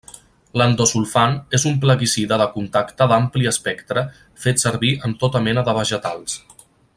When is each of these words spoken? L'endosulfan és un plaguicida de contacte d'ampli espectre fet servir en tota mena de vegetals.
L'endosulfan 0.59 1.35
és 1.57 1.65
un 1.71 1.75
plaguicida 1.83 2.39
de 2.43 2.47
contacte 2.55 3.09
d'ampli 3.11 3.51
espectre 3.53 4.05
fet 4.47 4.65
servir 4.67 4.91
en 5.09 5.15
tota 5.25 5.43
mena 5.51 5.67
de 5.69 5.77
vegetals. 5.81 6.41